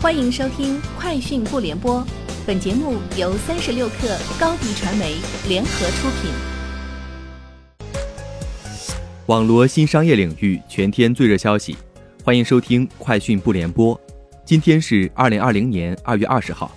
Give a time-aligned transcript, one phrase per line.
[0.00, 2.00] 欢迎收听《快讯不联播》，
[2.46, 5.16] 本节目由三十六克高低传媒
[5.48, 6.30] 联合出品。
[9.26, 11.76] 网罗新商业领域全天最热消息，
[12.22, 13.96] 欢迎收听《快讯不联播》。
[14.44, 16.70] 今天是二零二零年二月二十号。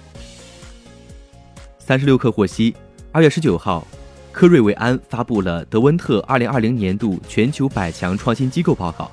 [1.77, 2.75] 三十六克获悉，
[3.11, 3.85] 二月十九号，
[4.31, 9.11] 科瑞维安发布了德温特二零二零年度全球百强创新机构报告。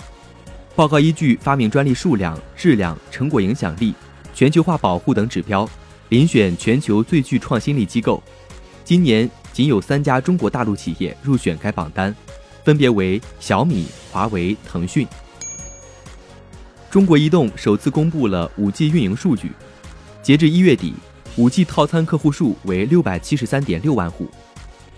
[0.78, 3.92] 报告依据发明专利数量、质量、成果影响力、
[4.32, 5.68] 全球化保护等指标，
[6.08, 8.22] 遴选全球最具创新力机构。
[8.84, 12.14] 今年仅有三家中国大陆企业入选该榜单，
[12.62, 15.04] 分别为小米、华为、腾讯。
[16.88, 19.50] 中国移动首次公布了 5G 运营数据，
[20.22, 20.94] 截至一月底
[21.36, 24.28] ，5G 套餐客户数为六百七十三点六万户。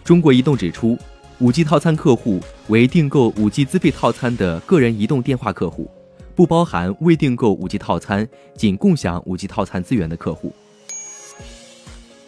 [0.04, 0.98] 中国移动指出。
[1.40, 5.90] 五 G 套餐客户为订购五 G 资费套餐的个人移动电话客户，
[6.36, 10.54] 不包含未订购五 G 套餐、仅共享五 G 套餐资源的客户。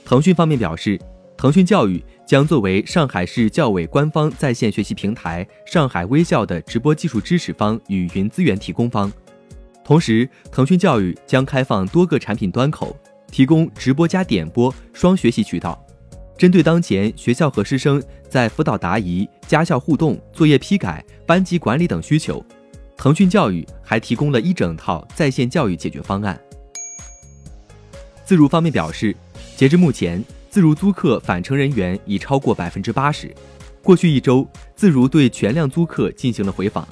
[0.03, 0.99] 腾讯方面表示，
[1.37, 9.13] 腾讯教育将作为上海市教委官方在线学习平台“上海微校”的直播技术支持方与云资源提供方。
[9.85, 12.97] 同时，腾讯教育将开放多个产品端口，
[13.31, 15.82] 提供直播加点播双学习渠道。
[16.43, 22.45] 针对当前学校和师生在辅导答疑、家校互动、作业批改、班级管理等需求，
[22.97, 26.37] 腾讯教育还提供了一整套在线教育解决方案。
[28.25, 29.15] 自如方面表示，
[29.57, 33.33] 截至目前，自如租客返程人员已超过百分之八十。
[33.81, 36.89] 过去一周，自如对全量租客进行了回访，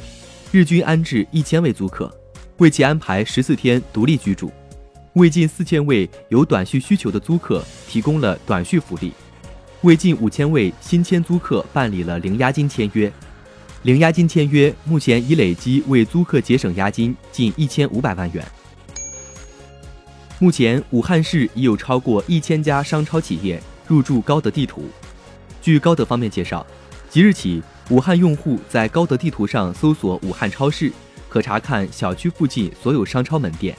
[0.52, 2.08] 日均安置一千位租客，
[2.58, 4.52] 为其安排十四天独立居住，
[5.14, 9.12] 为近四千位有短续需求的租客提供了短续福利。
[9.82, 13.10] 为近五千位新签租客办理了零押金签约，
[13.84, 18.44] 零押金签约目前已累计为租客节省押金近一千五百万元。
[20.38, 24.84] 目前，武汉市已有超过一千家商超企业入驻高德地图。
[25.62, 26.66] 据高德方面介绍，
[27.08, 30.92] 即日起，武汉用户在高德地图上搜索“武汉超市”，
[31.30, 33.74] 可查看小区附近所有商超门店，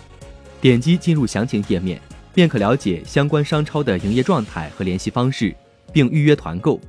[0.60, 2.02] 点击进入详情页面，
[2.34, 5.56] 便可了解相关商超的营业状态和联系方式。
[5.92, 6.80] 并预约团购，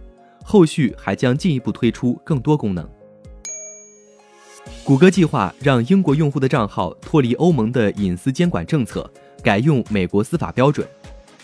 [0.44, 2.88] 后续还将进一步推出更多功能。
[4.84, 9.08] 谷歌计划让英国用户的账号脱离欧盟的隐私监管政策，
[9.42, 10.86] 改用美国司法标准。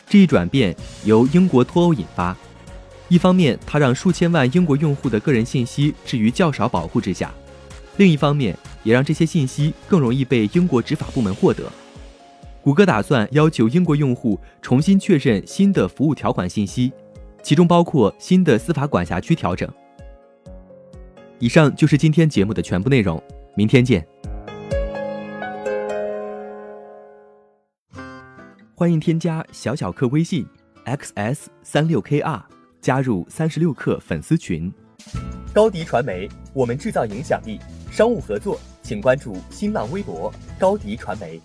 [0.09, 0.75] 这一转变
[1.05, 2.37] 由英国脱欧引发。
[3.09, 7.29] 一方面，它让数千万英国用户的个人信息置于较少保护之下；
[7.97, 11.65] 另一方面，也让这些信息更容易被英国执法部门获得。
[12.61, 16.93] 谷歌打算要求英国用户重新确认新的服务条款信息。
[17.43, 19.69] 其中包括新的司法管辖区调整。
[21.39, 23.23] 以上就是今天节目的全部内容，
[23.55, 24.07] 明天见。
[28.75, 30.47] 欢迎添加小小客微信
[30.85, 32.41] xs 三六 kr
[32.81, 34.73] 加入三十六课粉丝群。
[35.53, 37.59] 高迪传媒，我们制造影响力。
[37.91, 41.41] 商务合作，请关注新浪微博高迪传媒。